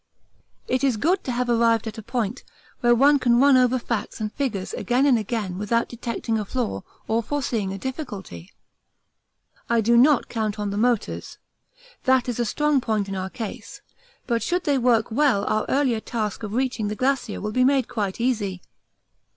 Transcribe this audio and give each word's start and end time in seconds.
It 0.67 0.83
is 0.83 0.97
good 0.97 1.23
to 1.25 1.31
have 1.31 1.47
arrived 1.47 1.85
at 1.85 1.99
a 1.99 2.01
point 2.01 2.43
where 2.79 2.95
one 2.95 3.19
can 3.19 3.39
run 3.39 3.55
over 3.55 3.77
facts 3.77 4.19
and 4.19 4.33
figures 4.33 4.73
again 4.73 5.05
and 5.05 5.15
again 5.19 5.59
without 5.59 5.87
detecting 5.89 6.39
a 6.39 6.43
flaw 6.43 6.81
or 7.07 7.21
foreseeing 7.21 7.71
a 7.71 7.77
difficulty. 7.77 8.51
I 9.69 9.79
do 9.79 9.95
not 9.95 10.27
count 10.27 10.57
on 10.57 10.71
the 10.71 10.75
motors 10.75 11.37
that 12.05 12.27
is 12.27 12.39
a 12.39 12.45
strong 12.45 12.81
point 12.81 13.09
in 13.09 13.15
our 13.15 13.29
case 13.29 13.83
but 14.25 14.41
should 14.41 14.63
they 14.63 14.79
work 14.79 15.11
well 15.11 15.45
our 15.45 15.67
earlier 15.69 15.99
task 15.99 16.41
of 16.41 16.53
reaching 16.55 16.87
the 16.87 16.95
Glacier 16.95 17.39
will 17.39 17.51
be 17.51 17.63
made 17.63 17.87
quite 17.87 18.19
easy. 18.19 18.63